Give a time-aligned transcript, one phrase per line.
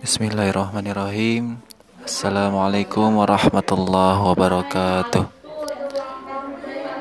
[0.00, 1.60] Bismillahirrahmanirrahim.
[2.08, 5.28] Assalamualaikum warahmatullahi wabarakatuh.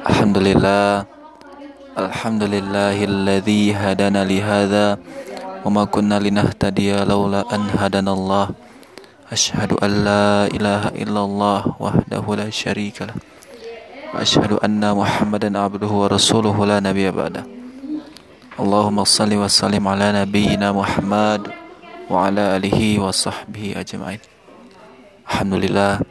[0.03, 1.07] Alhamdulillah.
[1.95, 4.99] Alhamdulillahilladzi hadana lihada
[5.63, 8.51] Wa ma kunna linahtadiya lawla an hadanallah.
[9.31, 13.15] Ashhadu an la ilaha illallah wahdahu la syarika lah.
[14.11, 17.47] Wa ashhadu anna muhammadan abduhu wa rasuluhu la nabiya ba'da
[18.59, 21.58] Allahumma salli wa sallim ala nabiyyina Muhammad
[22.09, 24.17] wa ala alihi wa sahbihi ajma'in.
[25.29, 26.01] Alhamdulillah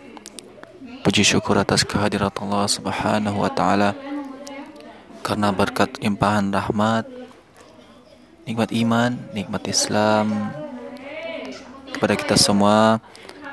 [1.02, 3.98] puji syukur atas kehadirat Allah Subhanahu wa taala
[5.26, 7.18] karena berkat limpahan rahmat
[8.48, 10.54] nikmat iman, nikmat Islam
[11.92, 13.02] kepada kita semua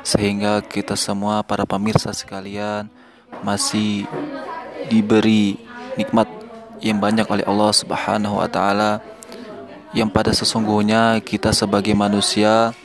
[0.05, 2.87] sehingga kita semua para pemirsa sekalian
[3.41, 4.05] masih
[4.87, 5.57] diberi
[5.97, 6.29] nikmat
[6.79, 9.03] yang banyak oleh Allah Subhanahu wa taala
[9.95, 12.75] yang pada sesungguhnya kita sebagai manusia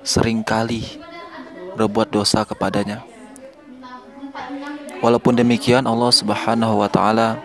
[0.00, 0.80] sering kali
[1.76, 3.04] berbuat dosa kepadanya.
[5.04, 7.36] Walaupun demikian Allah Subhanahu wa taala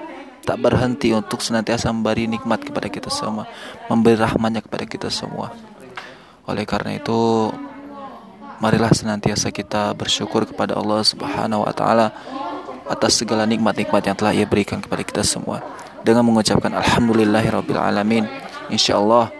[0.47, 3.51] tak berhenti untuk senantiasa memberi nikmat kepada kita semua,
[3.91, 5.51] memberi rahmatnya kepada kita semua.
[6.47, 7.51] Oleh karena itu,
[8.63, 12.15] marilah senantiasa kita bersyukur kepada Allah Subhanahu wa taala
[12.87, 15.59] atas segala nikmat-nikmat yang telah Ia berikan kepada kita semua
[15.99, 18.23] dengan mengucapkan alhamdulillahirabbil alamin
[18.69, 19.33] insya Allah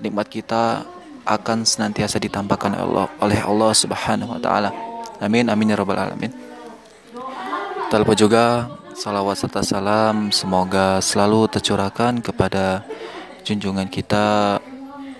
[0.00, 0.86] nikmat kita
[1.26, 4.70] akan senantiasa ditampakkan oleh Allah, oleh Allah Subhanahu wa taala.
[5.18, 6.30] Amin amin ya rabbal alamin.
[7.90, 8.44] Tak lupa juga
[8.94, 12.86] salawat serta salam semoga selalu tercurahkan kepada
[13.42, 14.58] junjungan kita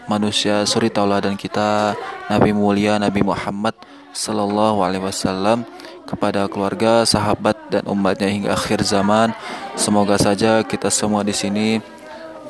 [0.06, 1.94] manusia suri tauladan kita
[2.30, 3.74] Nabi mulia Nabi Muhammad
[4.14, 5.66] sallallahu alaihi wasallam
[6.06, 9.34] kepada keluarga, sahabat dan umatnya hingga akhir zaman.
[9.74, 11.82] Semoga saja kita semua di sini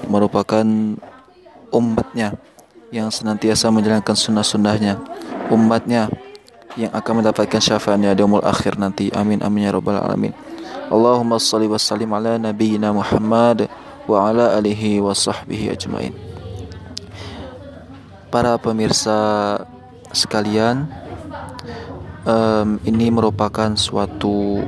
[0.05, 0.65] merupakan
[1.73, 2.37] umatnya
[2.93, 5.01] yang senantiasa menjalankan sunnah-sunnahnya.
[5.49, 6.13] Umatnya
[6.77, 9.09] yang akan mendapatkan syafaatnya di umul akhir nanti.
[9.17, 10.37] Amin amin ya rabbal alamin.
[10.93, 13.67] Allahumma salli wa sallim ala nabiyyina Muhammad
[14.07, 16.15] wa ala alihi wa sahbihi ajmain.
[18.31, 19.59] Para pemirsa
[20.13, 20.87] sekalian
[22.23, 24.61] um, ini merupakan suatu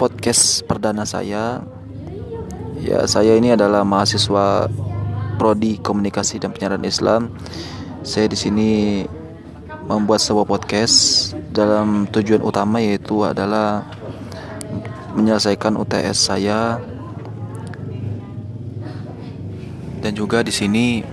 [0.00, 1.60] podcast perdana saya
[2.80, 4.64] Ya, saya ini adalah mahasiswa
[5.36, 7.28] prodi Komunikasi dan Penyiaran Islam.
[8.00, 8.70] Saya di sini
[9.84, 13.84] membuat sebuah podcast dalam tujuan utama yaitu adalah
[15.12, 16.80] menyelesaikan UTS saya
[20.00, 21.04] dan juga di sini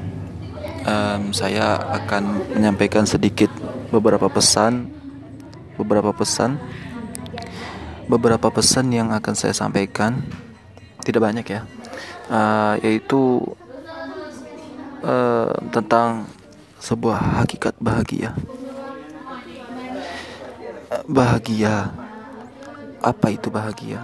[0.87, 3.51] um, saya akan menyampaikan sedikit
[3.91, 4.87] beberapa pesan
[5.75, 6.61] beberapa pesan
[8.07, 10.23] beberapa pesan yang akan saya sampaikan
[11.07, 11.63] tidak banyak ya.
[12.27, 13.39] Uh, yaitu
[14.99, 16.27] uh, tentang
[16.83, 18.35] sebuah hakikat bahagia.
[21.07, 21.95] Bahagia.
[22.99, 24.03] Apa itu bahagia?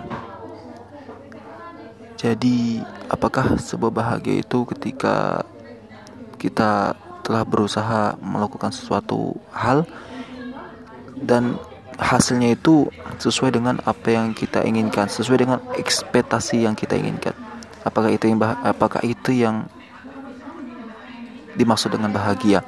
[2.16, 2.80] Jadi
[3.12, 5.44] apakah sebuah bahagia itu ketika
[6.40, 9.84] kita telah berusaha melakukan sesuatu hal
[11.20, 11.60] dan
[11.98, 12.90] hasilnya itu
[13.22, 17.36] sesuai dengan apa yang kita inginkan, sesuai dengan ekspektasi yang kita inginkan.
[17.84, 19.68] Apakah itu yang bah apakah itu yang
[21.54, 22.64] dimaksud dengan bahagia?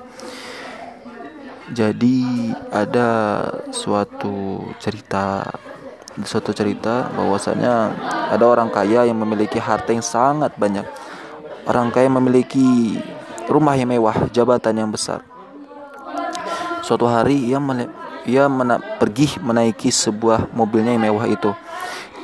[1.73, 3.09] Jadi ada
[3.73, 5.49] suatu cerita
[6.23, 7.91] suatu cerita bahwasanya
[8.31, 10.85] ada orang kaya yang memiliki harta yang sangat banyak.
[11.65, 13.01] Orang kaya memiliki
[13.49, 15.25] rumah yang mewah, jabatan yang besar.
[16.85, 17.57] Suatu hari ia
[18.25, 21.53] ia mena pergi menaiki sebuah mobilnya yang mewah itu.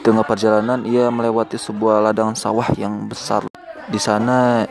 [0.01, 3.45] Tengah perjalanan ia melewati sebuah ladang sawah yang besar.
[3.85, 4.65] Di sana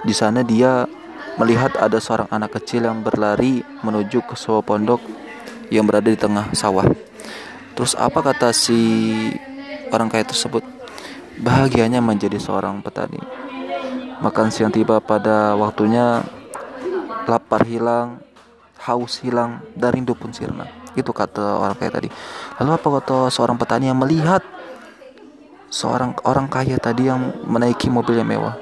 [0.00, 0.88] di sana dia
[1.36, 5.04] melihat ada seorang anak kecil yang berlari menuju ke sebuah pondok
[5.68, 6.88] yang berada di tengah sawah.
[7.76, 8.80] Terus apa kata si
[9.92, 10.64] orang kaya tersebut?
[11.40, 13.20] Bahagianya menjadi seorang petani.
[14.20, 16.20] Makan siang tiba pada waktunya,
[17.24, 18.20] lapar hilang,
[18.80, 20.64] haus hilang dan rindu pun sirna.
[20.96, 22.08] Itu kata orang kaya tadi.
[22.58, 24.42] Lalu apa kata seorang petani yang melihat
[25.70, 28.56] seorang orang kaya tadi yang menaiki mobil yang mewah?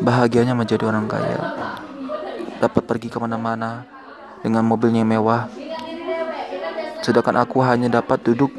[0.00, 1.38] Bahagianya menjadi orang kaya.
[2.62, 3.84] Dapat pergi ke mana-mana
[4.40, 5.50] dengan mobilnya yang mewah.
[7.04, 8.54] Sedangkan aku hanya dapat duduk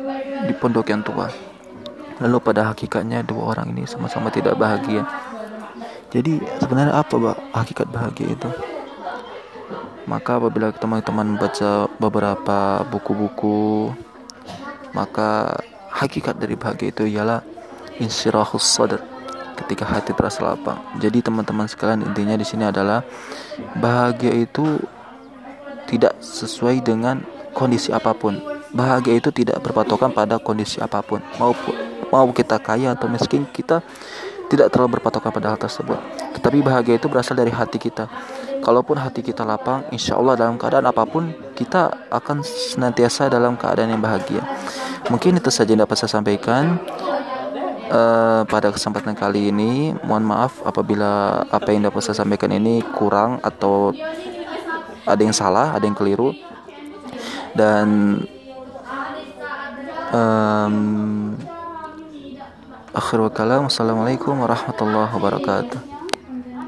[0.46, 1.32] di pondok yang tua.
[2.22, 5.04] Lalu pada hakikatnya dua orang ini sama-sama tidak bahagia.
[6.14, 7.38] Jadi sebenarnya apa pak?
[7.52, 8.75] Hakikat bahagia itu
[10.06, 13.90] maka apabila teman-teman membaca beberapa buku-buku,
[14.94, 15.60] maka
[15.90, 17.42] hakikat dari bahagia itu ialah
[17.98, 19.02] insirahus sadar,
[19.58, 20.78] ketika hati terasa lapang.
[21.02, 23.02] Jadi teman-teman sekalian intinya di sini adalah
[23.80, 24.78] bahagia itu
[25.90, 27.26] tidak sesuai dengan
[27.56, 28.38] kondisi apa pun.
[28.76, 31.24] Bahagia itu tidak berpatokan pada kondisi apa pun.
[31.40, 31.56] Mau
[32.12, 33.80] mau kita kaya atau miskin, kita
[34.52, 35.98] tidak terlalu berpatokan pada hal tersebut.
[36.38, 38.12] Tetapi bahagia itu berasal dari hati kita.
[38.66, 43.94] Kalaupun hati kita lapang, insya Allah dalam keadaan apa pun kita akan senantiasa dalam keadaan
[43.94, 44.42] yang bahagia.
[45.14, 46.82] Mungkin itu saja yang dapat saya sampaikan
[47.94, 49.94] uh, pada kesempatan kali ini.
[50.02, 53.94] Mohon maaf apabila apa yang dapat saya sampaikan ini kurang atau
[55.06, 56.34] ada yang salah, ada yang keliru.
[57.54, 58.18] Dan
[60.10, 61.38] um,
[62.98, 63.70] akhir kalam.
[63.70, 65.95] Assalamualaikum warahmatullahi wabarakatuh.